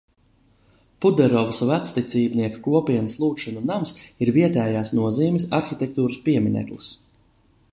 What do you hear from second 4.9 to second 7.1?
nozīmes arhitektūras piemineklis.